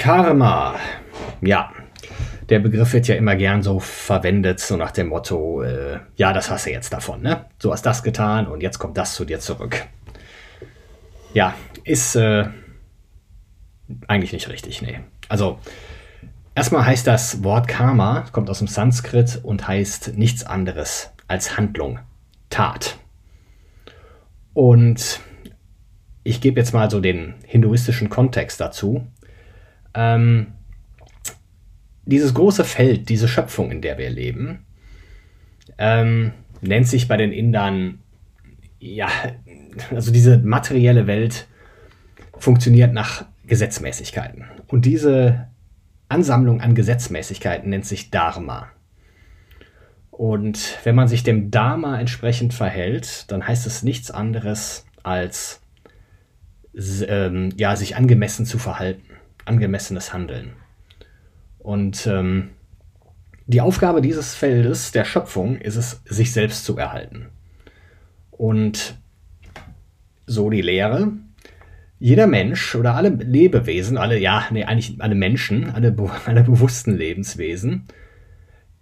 [0.00, 0.76] Karma.
[1.42, 1.70] Ja,
[2.48, 6.50] der Begriff wird ja immer gern so verwendet, so nach dem Motto, äh, ja, das
[6.50, 7.44] hast du jetzt davon, ne?
[7.60, 9.86] Du hast das getan und jetzt kommt das zu dir zurück.
[11.34, 11.54] Ja,
[11.84, 12.46] ist äh,
[14.08, 15.00] eigentlich nicht richtig, nee.
[15.28, 15.58] Also,
[16.54, 21.98] erstmal heißt das Wort Karma, kommt aus dem Sanskrit und heißt nichts anderes als Handlung,
[22.48, 22.96] Tat.
[24.54, 25.20] Und
[26.24, 29.06] ich gebe jetzt mal so den hinduistischen Kontext dazu.
[29.94, 30.48] Ähm,
[32.10, 34.66] dieses große Feld, diese Schöpfung, in der wir leben,
[35.78, 38.00] ähm, nennt sich bei den Indern,
[38.78, 39.08] ja,
[39.90, 41.46] also diese materielle Welt
[42.36, 44.46] funktioniert nach Gesetzmäßigkeiten.
[44.66, 45.48] Und diese
[46.08, 48.68] Ansammlung an Gesetzmäßigkeiten nennt sich Dharma.
[50.10, 55.62] Und wenn man sich dem Dharma entsprechend verhält, dann heißt es nichts anderes als
[57.06, 59.09] ähm, ja, sich angemessen zu verhalten
[59.50, 60.52] angemessenes Handeln.
[61.58, 62.50] Und ähm,
[63.46, 67.26] die Aufgabe dieses Feldes der Schöpfung ist es, sich selbst zu erhalten.
[68.30, 68.96] Und
[70.26, 71.08] so die Lehre,
[71.98, 75.94] jeder Mensch oder alle Lebewesen, alle, ja, nee, eigentlich alle Menschen, alle,
[76.26, 77.86] alle bewussten Lebenswesen,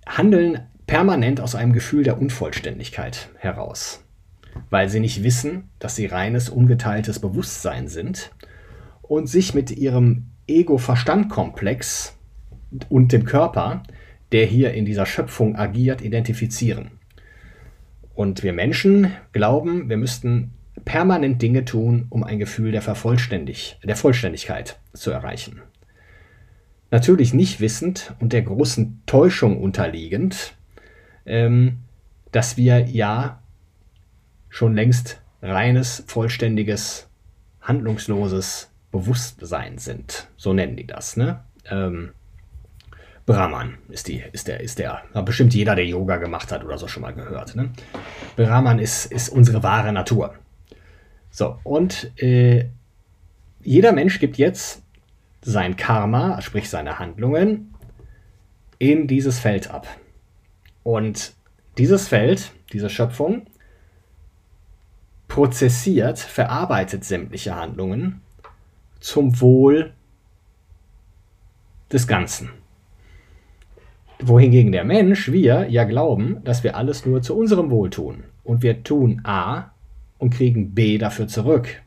[0.06, 4.04] handeln permanent aus einem Gefühl der Unvollständigkeit heraus,
[4.68, 8.30] weil sie nicht wissen, dass sie reines, ungeteiltes Bewusstsein sind
[9.02, 12.16] und sich mit ihrem Ego-Verstand-Komplex
[12.88, 13.82] und dem Körper,
[14.32, 16.90] der hier in dieser Schöpfung agiert, identifizieren.
[18.14, 20.52] Und wir Menschen glauben, wir müssten
[20.84, 25.62] permanent Dinge tun, um ein Gefühl der, Vervollständig der Vollständigkeit zu erreichen.
[26.90, 30.54] Natürlich nicht wissend und der großen Täuschung unterliegend,
[31.26, 31.78] ähm,
[32.32, 33.42] dass wir ja
[34.48, 37.08] schon längst reines, vollständiges,
[37.60, 40.28] handlungsloses Bewusstsein sind.
[40.36, 41.40] So nennen die das, ne?
[41.70, 42.12] Ähm,
[43.28, 46.88] Brahman ist, die, ist der, ist der, bestimmt jeder, der Yoga gemacht hat oder so
[46.88, 47.54] schon mal gehört.
[47.56, 47.70] Ne?
[48.36, 50.34] Brahman ist, ist unsere wahre Natur.
[51.30, 52.70] So, und äh,
[53.62, 54.82] jeder Mensch gibt jetzt
[55.42, 57.74] sein Karma, sprich seine Handlungen,
[58.78, 59.86] in dieses Feld ab.
[60.82, 61.34] Und
[61.76, 63.46] dieses Feld, diese Schöpfung,
[65.28, 68.22] prozessiert, verarbeitet sämtliche Handlungen
[69.00, 69.92] zum Wohl
[71.92, 72.50] des Ganzen.
[74.20, 78.24] Wohingegen der Mensch, wir, ja glauben, dass wir alles nur zu unserem Wohl tun.
[78.42, 79.70] Und wir tun A
[80.18, 81.82] und kriegen B dafür zurück.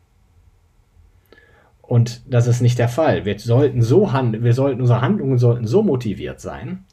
[1.81, 3.25] Und das ist nicht der Fall.
[3.25, 6.85] Wir sollten so handeln, wir sollten, unsere Handlungen sollten so motiviert sein,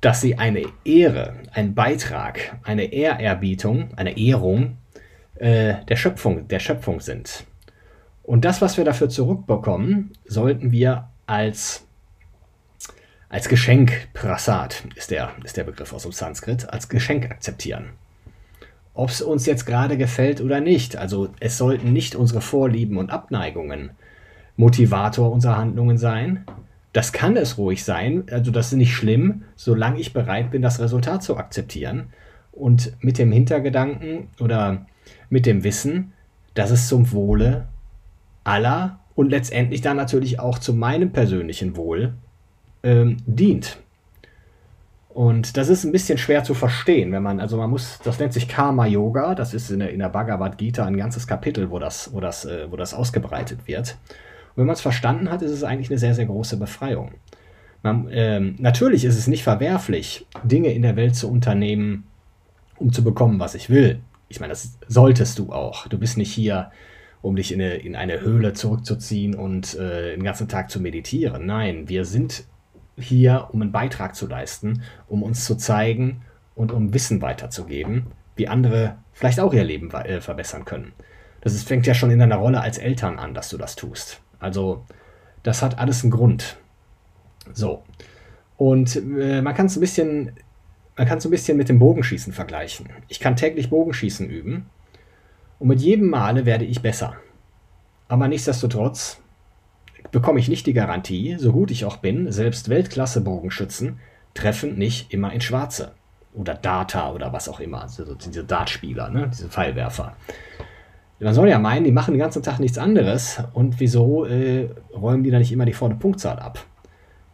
[0.00, 4.76] dass sie eine Ehre, ein Beitrag, eine Ehrerbietung, eine Ehrung
[5.34, 7.44] äh, der Schöpfung, der Schöpfung sind.
[8.26, 11.86] Und das, was wir dafür zurückbekommen, sollten wir als,
[13.28, 17.90] als Geschenk, Prasad ist der, ist der Begriff aus dem Sanskrit, als Geschenk akzeptieren.
[18.94, 20.96] Ob es uns jetzt gerade gefällt oder nicht.
[20.96, 23.90] Also es sollten nicht unsere Vorlieben und Abneigungen
[24.56, 26.46] Motivator unserer Handlungen sein.
[26.92, 30.80] Das kann es ruhig sein, also das ist nicht schlimm, solange ich bereit bin, das
[30.80, 32.08] Resultat zu akzeptieren
[32.50, 34.86] und mit dem Hintergedanken oder
[35.28, 36.12] mit dem Wissen,
[36.54, 37.68] dass es zum Wohle
[38.46, 42.14] aller und letztendlich dann natürlich auch zu meinem persönlichen Wohl
[42.82, 43.78] ähm, dient.
[45.08, 48.34] Und das ist ein bisschen schwer zu verstehen, wenn man, also man muss, das nennt
[48.34, 51.78] sich Karma Yoga, das ist in der, in der Bhagavad Gita ein ganzes Kapitel, wo
[51.78, 53.96] das, wo das, äh, wo das ausgebreitet wird.
[54.50, 57.12] Und wenn man es verstanden hat, ist es eigentlich eine sehr, sehr große Befreiung.
[57.82, 62.04] Man, ähm, natürlich ist es nicht verwerflich, Dinge in der Welt zu unternehmen,
[62.76, 64.00] um zu bekommen, was ich will.
[64.28, 65.86] Ich meine, das solltest du auch.
[65.88, 66.70] Du bist nicht hier,
[67.26, 71.44] um dich in eine, in eine Höhle zurückzuziehen und äh, den ganzen Tag zu meditieren.
[71.44, 72.44] Nein, wir sind
[72.96, 76.22] hier, um einen Beitrag zu leisten, um uns zu zeigen
[76.54, 78.06] und um Wissen weiterzugeben,
[78.36, 80.92] wie andere vielleicht auch ihr Leben äh, verbessern können.
[81.40, 84.20] Das ist, fängt ja schon in deiner Rolle als Eltern an, dass du das tust.
[84.38, 84.84] Also,
[85.42, 86.58] das hat alles einen Grund.
[87.52, 87.82] So.
[88.56, 90.32] Und äh, man kann es ein bisschen,
[90.96, 92.88] man kann es ein bisschen mit dem Bogenschießen vergleichen.
[93.08, 94.66] Ich kann täglich Bogenschießen üben
[95.58, 97.14] und mit jedem Male werde ich besser.
[98.08, 99.20] Aber nichtsdestotrotz
[100.12, 103.98] bekomme ich nicht die Garantie, so gut ich auch bin, selbst Weltklasse-Bogenschützen
[104.34, 105.92] treffen nicht immer in Schwarze.
[106.34, 107.82] Oder Data oder was auch immer.
[107.82, 109.30] Also diese Dartspieler, ne?
[109.32, 110.14] diese Pfeilwerfer.
[111.18, 115.24] Man soll ja meinen, die machen den ganzen Tag nichts anderes und wieso äh, räumen
[115.24, 116.62] die da nicht immer die vorne Punktzahl ab?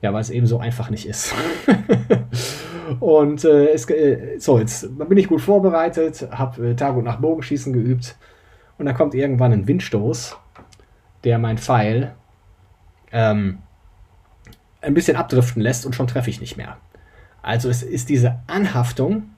[0.03, 1.35] Ja, weil es eben so einfach nicht ist.
[3.01, 7.21] und äh, es, äh, so, jetzt bin ich gut vorbereitet, habe äh, Tag und Nacht
[7.21, 8.17] Bogenschießen geübt
[8.79, 10.37] und dann kommt irgendwann ein Windstoß,
[11.25, 12.15] der mein Pfeil
[13.13, 13.59] ähm,
[14.81, 16.79] ein bisschen abdriften lässt und schon treffe ich nicht mehr.
[17.43, 19.31] Also es ist diese Anhaftung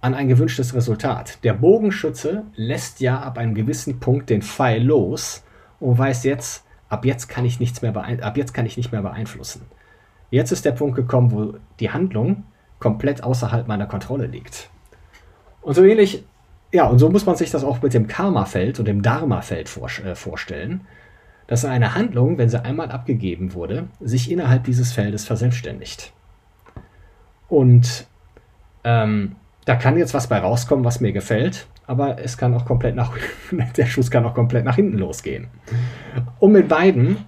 [0.00, 1.42] an ein gewünschtes Resultat.
[1.44, 5.44] Der Bogenschütze lässt ja ab einem gewissen Punkt den Pfeil los
[5.80, 9.02] und weiß jetzt, ab jetzt kann ich nichts mehr ab jetzt kann ich nicht mehr
[9.02, 9.62] beeinflussen.
[10.34, 12.42] Jetzt ist der Punkt gekommen, wo die Handlung
[12.80, 14.68] komplett außerhalb meiner Kontrolle liegt.
[15.62, 16.24] Und so ähnlich,
[16.72, 19.88] ja, und so muss man sich das auch mit dem Karma-Feld und dem Dharma-Feld vor,
[20.04, 20.88] äh, vorstellen,
[21.46, 26.12] dass eine Handlung, wenn sie einmal abgegeben wurde, sich innerhalb dieses Feldes verselbstständigt.
[27.46, 28.08] Und
[28.82, 32.96] ähm, da kann jetzt was bei rauskommen, was mir gefällt, aber es kann auch komplett
[32.96, 33.16] nach,
[33.76, 35.46] der Schuss kann auch komplett nach hinten losgehen.
[36.40, 37.18] Und mit beiden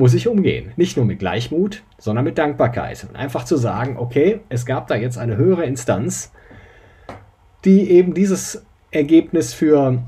[0.00, 0.72] muss ich umgehen.
[0.76, 3.06] Nicht nur mit Gleichmut, sondern mit Dankbarkeit.
[3.06, 6.32] Und einfach zu sagen, okay, es gab da jetzt eine höhere Instanz,
[7.66, 10.02] die eben dieses Ergebnis für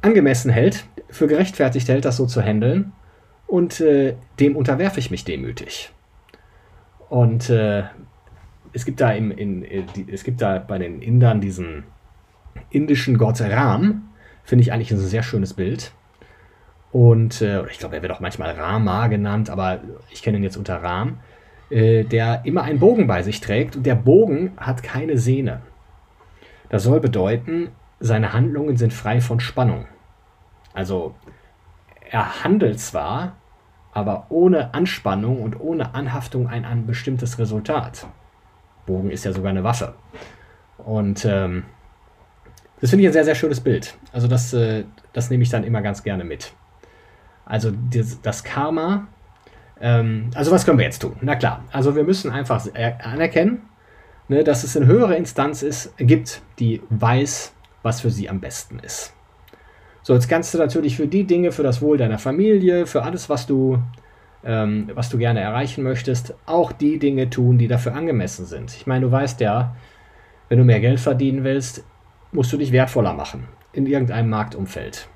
[0.00, 2.92] angemessen hält, für gerechtfertigt hält, das so zu handeln.
[3.46, 5.92] Und äh, dem unterwerfe ich mich demütig.
[7.10, 7.84] Und äh,
[8.72, 11.84] es gibt da im, in, äh, es gibt da bei den Indern diesen
[12.70, 14.08] indischen Gott Ram,
[14.44, 15.92] finde ich eigentlich ein sehr schönes Bild.
[16.96, 20.56] Und äh, ich glaube, er wird auch manchmal Rama genannt, aber ich kenne ihn jetzt
[20.56, 21.18] unter Ram,
[21.68, 25.60] äh, der immer einen Bogen bei sich trägt und der Bogen hat keine Sehne.
[26.70, 27.68] Das soll bedeuten,
[28.00, 29.84] seine Handlungen sind frei von Spannung.
[30.72, 31.14] Also
[32.10, 33.36] er handelt zwar,
[33.92, 38.06] aber ohne Anspannung und ohne Anhaftung an ein bestimmtes Resultat.
[38.86, 39.92] Bogen ist ja sogar eine Waffe.
[40.78, 41.64] Und ähm,
[42.80, 43.98] das finde ich ein sehr, sehr schönes Bild.
[44.12, 46.54] Also das, äh, das nehme ich dann immer ganz gerne mit.
[47.46, 49.06] Also das, das Karma.
[49.80, 51.16] Ähm, also was können wir jetzt tun?
[51.22, 52.66] Na klar, also wir müssen einfach
[53.02, 53.62] anerkennen,
[54.28, 58.80] ne, dass es eine höhere Instanz ist, gibt, die weiß, was für sie am besten
[58.80, 59.14] ist.
[60.02, 63.28] So, jetzt kannst du natürlich für die Dinge, für das Wohl deiner Familie, für alles,
[63.28, 63.78] was du,
[64.44, 68.72] ähm, was du gerne erreichen möchtest, auch die Dinge tun, die dafür angemessen sind.
[68.72, 69.74] Ich meine, du weißt ja,
[70.48, 71.84] wenn du mehr Geld verdienen willst,
[72.32, 75.08] musst du dich wertvoller machen in irgendeinem Marktumfeld.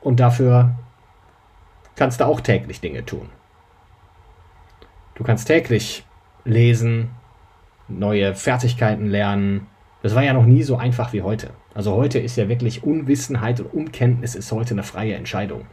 [0.00, 0.76] Und dafür
[1.96, 3.28] kannst du auch täglich Dinge tun.
[5.14, 6.04] Du kannst täglich
[6.44, 7.10] lesen,
[7.88, 9.66] neue Fertigkeiten lernen.
[10.02, 11.50] Das war ja noch nie so einfach wie heute.
[11.74, 15.66] Also heute ist ja wirklich Unwissenheit und Unkenntnis ist heute eine freie Entscheidung.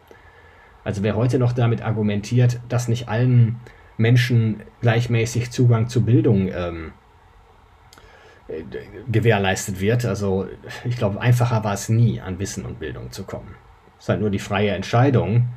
[0.83, 3.59] Also wer heute noch damit argumentiert, dass nicht allen
[3.97, 6.91] Menschen gleichmäßig Zugang zu Bildung ähm,
[8.47, 8.63] äh,
[9.09, 10.47] gewährleistet wird, also
[10.83, 13.55] ich glaube, einfacher war es nie, an Wissen und Bildung zu kommen.
[13.97, 15.47] Es ist halt nur die freie Entscheidung,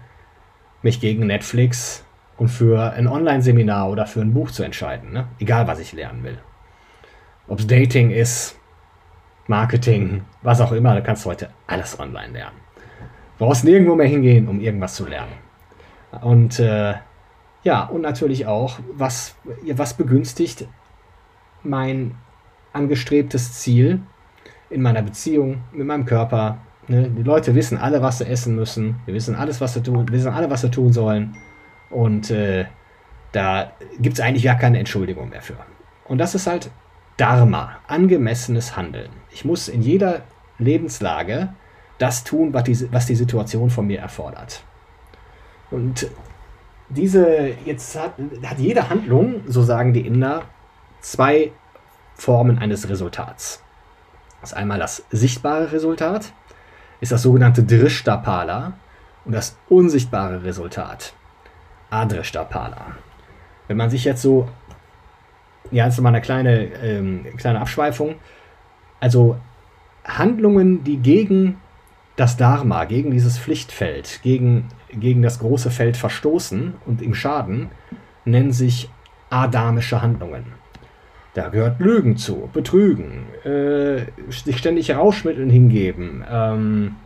[0.87, 2.05] mich gegen Netflix
[2.37, 5.13] und für ein Online-Seminar oder für ein Buch zu entscheiden.
[5.13, 5.27] Ne?
[5.41, 6.39] Egal, was ich lernen will.
[7.49, 8.57] Ob es Dating ist,
[9.49, 12.57] Marketing, was auch immer, da kannst du heute alles online lernen.
[13.39, 15.33] Du brauchst nirgendwo mehr hingehen, um irgendwas zu lernen.
[16.23, 16.95] Und äh,
[17.65, 19.35] ja, und natürlich auch, was,
[19.73, 20.69] was begünstigt
[21.65, 22.15] mein
[22.73, 24.01] angestrebtes Ziel
[24.71, 26.59] in meiner Beziehung mit meinem Körper.
[26.89, 27.11] Ne?
[27.11, 28.97] Die Leute wissen alle, was sie essen müssen.
[29.07, 30.09] Wir wissen alles, was sie tun.
[30.11, 31.37] Wissen alle, was sie tun sollen.
[31.91, 32.67] Und äh,
[33.33, 35.57] da gibt es eigentlich gar keine Entschuldigung mehr für.
[36.05, 36.71] Und das ist halt
[37.17, 39.11] Dharma, angemessenes Handeln.
[39.31, 40.23] Ich muss in jeder
[40.59, 41.51] Lebenslage
[41.99, 44.63] das tun, was die, was die Situation von mir erfordert.
[45.71, 46.09] Und
[46.89, 48.13] diese, jetzt hat,
[48.45, 50.43] hat jede Handlung, so sagen die Inder,
[51.01, 51.53] zwei
[52.15, 53.63] Formen eines Resultats.
[54.41, 56.33] Das ist einmal das sichtbare Resultat,
[57.01, 58.75] ist das sogenannte Drishtapala
[59.25, 61.13] und das unsichtbare Resultat,
[61.91, 62.97] Adrishtapala.
[63.69, 64.49] Wenn man sich jetzt so
[65.71, 68.17] ja, jetzt mal eine kleine, ähm, kleine Abschweifung.
[69.01, 69.37] Also
[70.05, 71.59] Handlungen, die gegen
[72.17, 77.71] das Dharma, gegen dieses Pflichtfeld, gegen, gegen das große Feld verstoßen und ihm schaden,
[78.25, 78.91] nennen sich
[79.29, 80.47] adamische Handlungen.
[81.37, 86.97] Da gehört Lügen zu, Betrügen, äh, sich ständig Rauschmitteln hingeben, ähm,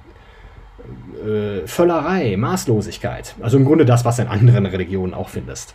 [1.27, 3.35] äh, Völlerei, Maßlosigkeit.
[3.41, 5.75] Also im Grunde das, was du in anderen Religionen auch findest.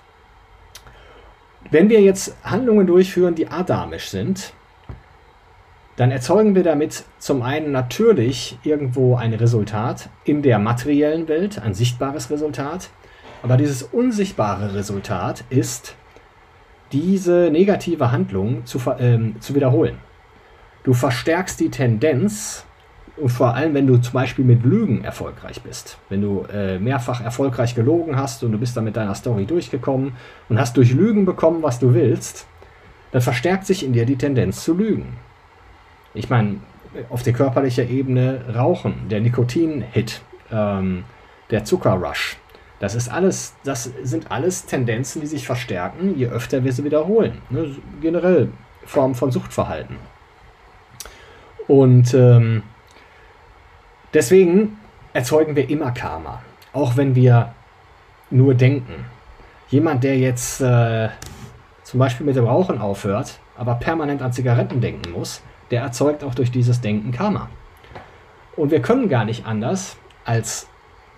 [1.69, 4.53] Wenn wir jetzt Handlungen durchführen, die adamisch sind,
[5.97, 11.73] dann erzeugen wir damit zum einen natürlich irgendwo ein Resultat in der materiellen Welt, ein
[11.73, 12.89] sichtbares Resultat.
[13.43, 15.97] Aber dieses unsichtbare Resultat ist,
[17.01, 19.97] diese negative Handlung zu, ähm, zu wiederholen.
[20.83, 22.65] Du verstärkst die Tendenz,
[23.17, 25.97] und vor allem, wenn du zum Beispiel mit Lügen erfolgreich bist.
[26.09, 30.13] Wenn du äh, mehrfach erfolgreich gelogen hast und du bist dann mit deiner Story durchgekommen
[30.49, 32.45] und hast durch Lügen bekommen, was du willst,
[33.11, 35.13] dann verstärkt sich in dir die Tendenz zu lügen.
[36.13, 36.57] Ich meine,
[37.09, 40.21] auf der körperlichen Ebene Rauchen, der Nikotin-Hit,
[40.51, 41.05] ähm,
[41.51, 42.37] der Zuckerrush,
[42.79, 47.41] das ist alles, das sind alles Tendenzen, die sich verstärken, je öfter wir sie wiederholen.
[47.49, 47.75] Ne?
[48.01, 48.49] Generell
[48.85, 49.95] Form von Suchtverhalten.
[51.67, 52.63] Und ähm,
[54.15, 54.77] Deswegen
[55.11, 56.41] erzeugen wir immer Karma,
[56.71, 57.53] auch wenn wir
[58.29, 59.03] nur denken.
[59.67, 61.09] Jemand, der jetzt äh,
[61.83, 66.33] zum Beispiel mit dem Rauchen aufhört, aber permanent an Zigaretten denken muss, der erzeugt auch
[66.33, 67.49] durch dieses Denken Karma.
[68.55, 70.69] Und wir können gar nicht anders als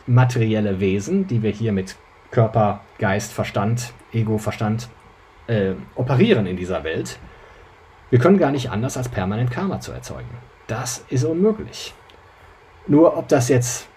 [0.07, 1.95] materielle Wesen, die wir hier mit
[2.31, 4.89] Körper, Geist, Verstand, Ego, Verstand
[5.47, 7.19] äh, operieren in dieser Welt.
[8.09, 10.29] Wir können gar nicht anders als permanent Karma zu erzeugen.
[10.67, 11.93] Das ist unmöglich.
[12.87, 13.87] Nur ob das jetzt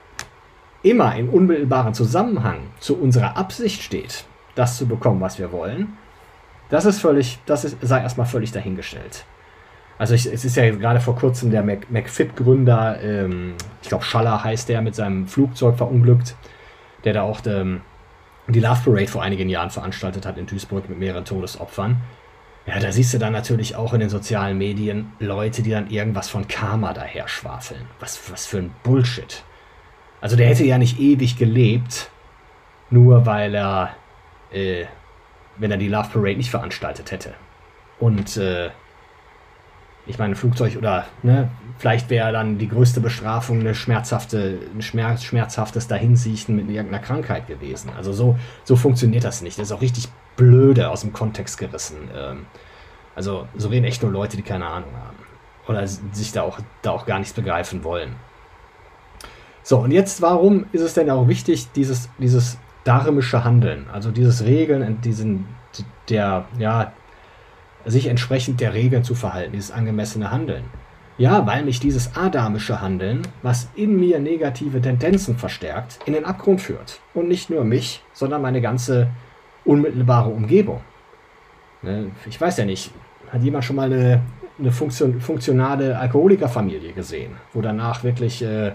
[0.82, 4.24] immer in unmittelbaren Zusammenhang zu unserer Absicht steht,
[4.54, 5.96] das zu bekommen, was wir wollen,
[6.70, 9.24] das ist völlig, das ist, sei erstmal völlig dahingestellt.
[10.00, 13.52] Also ich, es ist ja gerade vor kurzem der Mac, McFit-Gründer, ähm,
[13.82, 16.36] ich glaube Schaller heißt der, mit seinem Flugzeug verunglückt,
[17.04, 17.82] der da auch ähm,
[18.48, 22.00] die Love Parade vor einigen Jahren veranstaltet hat in Duisburg mit mehreren Todesopfern.
[22.64, 26.30] Ja, da siehst du dann natürlich auch in den sozialen Medien Leute, die dann irgendwas
[26.30, 27.82] von Karma daher schwafeln.
[28.00, 29.44] Was, was für ein Bullshit.
[30.22, 32.08] Also der hätte ja nicht ewig gelebt,
[32.88, 33.90] nur weil er,
[34.50, 34.86] äh,
[35.58, 37.34] wenn er die Love Parade nicht veranstaltet hätte.
[37.98, 38.70] Und äh,
[40.06, 45.22] ich meine, Flugzeug oder, ne, vielleicht wäre dann die größte Bestrafung eine schmerzhafte, ein schmerz,
[45.22, 47.90] schmerzhaftes Dahinsiechen mit irgendeiner Krankheit gewesen.
[47.96, 49.58] Also so, so funktioniert das nicht.
[49.58, 51.96] Das ist auch richtig blöde aus dem Kontext gerissen.
[52.14, 52.46] Ähm,
[53.14, 55.16] also so reden echt nur Leute, die keine Ahnung haben.
[55.68, 58.16] Oder sich da auch, da auch gar nichts begreifen wollen.
[59.62, 64.44] So, und jetzt, warum ist es denn auch wichtig, dieses, dieses dharmische Handeln, also dieses
[64.44, 65.46] Regeln, diesen,
[66.08, 66.92] der, ja,
[67.86, 70.64] sich entsprechend der Regeln zu verhalten, dieses angemessene Handeln.
[71.18, 76.62] Ja, weil mich dieses adamische Handeln, was in mir negative Tendenzen verstärkt, in den Abgrund
[76.62, 77.00] führt.
[77.12, 79.08] Und nicht nur mich, sondern meine ganze
[79.66, 80.80] unmittelbare Umgebung.
[81.82, 82.90] Ne, ich weiß ja nicht,
[83.30, 84.22] hat jemand schon mal eine,
[84.58, 88.72] eine Funktion, funktionale Alkoholikerfamilie gesehen, wo danach wirklich äh,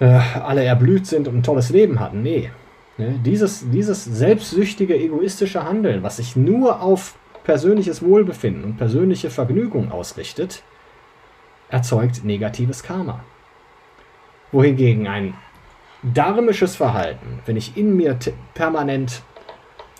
[0.00, 2.22] äh, alle erblüht sind und ein tolles Leben hatten?
[2.22, 2.50] Nee.
[2.98, 7.14] Ne, dieses, dieses selbstsüchtige, egoistische Handeln, was sich nur auf
[7.46, 10.64] persönliches Wohlbefinden und persönliche Vergnügung ausrichtet,
[11.68, 13.20] erzeugt negatives Karma.
[14.50, 15.34] Wohingegen ein
[16.02, 18.18] dharmisches Verhalten, wenn ich in mir
[18.54, 19.22] permanent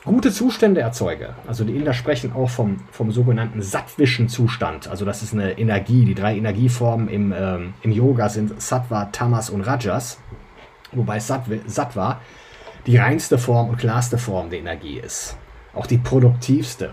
[0.05, 5.23] gute Zustände erzeuge, also die Inder sprechen auch vom, vom sogenannten sattwischen Zustand, also das
[5.23, 10.19] ist eine Energie, die drei Energieformen im, ähm, im Yoga sind Sattva, Tamas und Rajas,
[10.91, 12.21] wobei Sattva
[12.87, 15.37] die reinste Form und klarste Form der Energie ist,
[15.75, 16.93] auch die produktivste,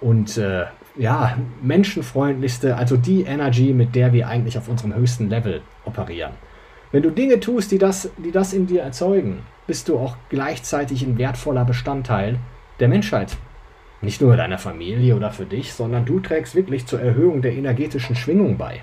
[0.00, 0.64] und äh,
[0.96, 6.32] ja, menschenfreundlichste, also die Energy, mit der wir eigentlich auf unserem höchsten Level operieren.
[6.92, 11.02] Wenn du Dinge tust, die das, die das in dir erzeugen, bist du auch gleichzeitig
[11.02, 12.38] ein wertvoller Bestandteil
[12.80, 13.36] der Menschheit.
[14.02, 18.14] Nicht nur deiner Familie oder für dich, sondern du trägst wirklich zur Erhöhung der energetischen
[18.14, 18.82] Schwingung bei.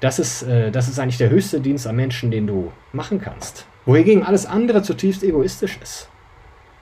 [0.00, 3.66] Das ist, äh, das ist eigentlich der höchste Dienst am Menschen, den du machen kannst.
[3.86, 6.09] Wohingegen alles andere zutiefst egoistisch ist.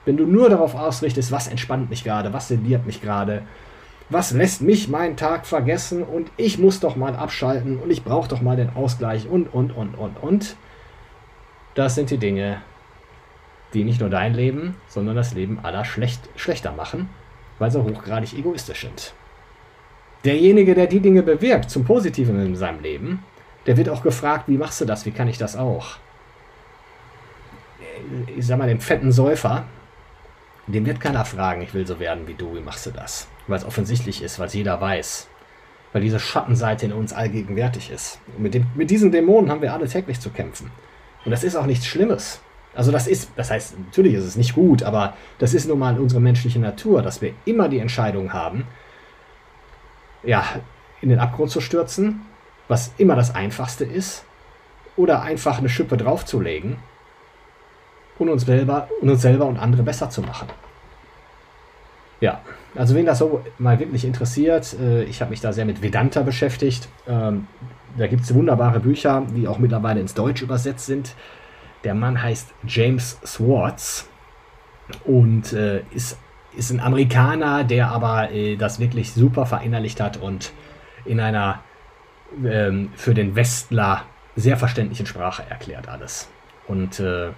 [0.09, 3.43] Wenn du nur darauf ausrichtest, was entspannt mich gerade, was sediert mich gerade,
[4.09, 8.27] was lässt mich meinen Tag vergessen und ich muss doch mal abschalten und ich brauche
[8.27, 10.55] doch mal den Ausgleich und, und, und, und, und.
[11.75, 12.59] Das sind die Dinge,
[13.75, 17.07] die nicht nur dein Leben, sondern das Leben aller schlecht, schlechter machen,
[17.59, 19.13] weil sie hochgradig egoistisch sind.
[20.25, 23.23] Derjenige, der die Dinge bewirkt zum Positiven in seinem Leben,
[23.67, 25.97] der wird auch gefragt, wie machst du das, wie kann ich das auch?
[28.35, 29.65] Ich sag mal, den fetten Säufer,
[30.73, 33.27] dem wird keiner fragen, ich will so werden wie du, wie machst du das?
[33.47, 35.27] Weil es offensichtlich ist, weil es jeder weiß.
[35.93, 38.19] Weil diese Schattenseite in uns allgegenwärtig ist.
[38.35, 40.71] Und mit, dem, mit diesen Dämonen haben wir alle täglich zu kämpfen.
[41.25, 42.39] Und das ist auch nichts Schlimmes.
[42.75, 45.99] Also das ist, das heißt, natürlich ist es nicht gut, aber das ist nun mal
[45.99, 48.67] unsere menschliche Natur, dass wir immer die Entscheidung haben,
[50.23, 50.43] ja,
[51.01, 52.21] in den Abgrund zu stürzen,
[52.67, 54.23] was immer das Einfachste ist,
[54.95, 56.77] oder einfach eine Schippe draufzulegen
[58.19, 60.47] und uns selber und, uns selber und andere besser zu machen.
[62.21, 62.41] Ja,
[62.75, 66.21] also wen das so mal wirklich interessiert, äh, ich habe mich da sehr mit Vedanta
[66.21, 66.89] beschäftigt.
[67.07, 67.47] Ähm,
[67.97, 71.15] da gibt es wunderbare Bücher, die auch mittlerweile ins Deutsch übersetzt sind.
[71.83, 74.07] Der Mann heißt James Swartz
[75.05, 76.17] und äh, ist,
[76.55, 80.51] ist ein Amerikaner, der aber äh, das wirklich super verinnerlicht hat und
[81.05, 81.61] in einer
[82.45, 84.03] ähm, für den Westler
[84.35, 86.29] sehr verständlichen Sprache erklärt alles.
[86.67, 87.29] Und äh,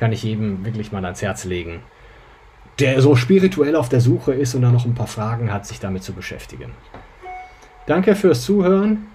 [0.00, 1.80] kann ich jedem wirklich mal ans Herz legen,
[2.78, 5.78] der so spirituell auf der Suche ist und dann noch ein paar Fragen hat, sich
[5.78, 6.72] damit zu beschäftigen.
[7.86, 9.06] Danke fürs Zuhören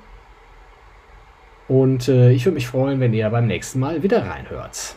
[1.68, 4.96] und äh, ich würde mich freuen, wenn ihr beim nächsten Mal wieder reinhört.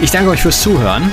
[0.00, 1.12] Ich danke euch fürs Zuhören.